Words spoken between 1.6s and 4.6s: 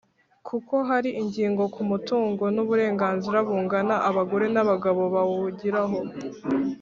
ku mutungo n’uburenganzira bungana abagore